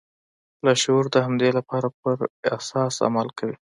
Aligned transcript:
لاشعور 0.65 1.05
د 1.11 1.15
همدې 1.25 1.49
باور 1.67 1.83
پر 2.01 2.17
اساس 2.57 2.95
عمل 3.07 3.27
کوي 3.37 3.55